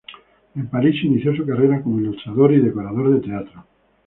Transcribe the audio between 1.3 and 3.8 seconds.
su carrera como ilustrador y decorador de teatro.